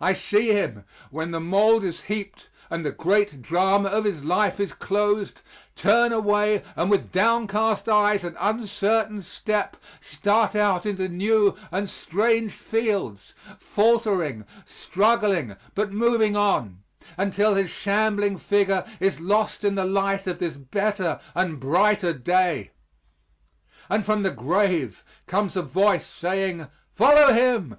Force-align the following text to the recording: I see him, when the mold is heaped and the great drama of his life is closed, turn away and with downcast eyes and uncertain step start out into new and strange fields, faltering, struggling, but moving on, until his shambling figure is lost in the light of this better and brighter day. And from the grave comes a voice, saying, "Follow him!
I 0.00 0.14
see 0.14 0.48
him, 0.50 0.84
when 1.12 1.30
the 1.30 1.38
mold 1.38 1.84
is 1.84 2.00
heaped 2.00 2.48
and 2.70 2.84
the 2.84 2.90
great 2.90 3.40
drama 3.40 3.88
of 3.88 4.02
his 4.04 4.24
life 4.24 4.58
is 4.58 4.72
closed, 4.72 5.42
turn 5.76 6.10
away 6.10 6.64
and 6.74 6.90
with 6.90 7.12
downcast 7.12 7.88
eyes 7.88 8.24
and 8.24 8.36
uncertain 8.40 9.22
step 9.22 9.76
start 10.00 10.56
out 10.56 10.84
into 10.86 11.06
new 11.08 11.54
and 11.70 11.88
strange 11.88 12.50
fields, 12.50 13.32
faltering, 13.56 14.44
struggling, 14.66 15.54
but 15.76 15.92
moving 15.92 16.34
on, 16.36 16.82
until 17.16 17.54
his 17.54 17.70
shambling 17.70 18.36
figure 18.36 18.84
is 18.98 19.20
lost 19.20 19.62
in 19.62 19.76
the 19.76 19.84
light 19.86 20.26
of 20.26 20.40
this 20.40 20.56
better 20.56 21.20
and 21.32 21.60
brighter 21.60 22.12
day. 22.12 22.72
And 23.88 24.04
from 24.04 24.24
the 24.24 24.32
grave 24.32 25.04
comes 25.28 25.54
a 25.54 25.62
voice, 25.62 26.08
saying, 26.08 26.66
"Follow 26.92 27.32
him! 27.32 27.72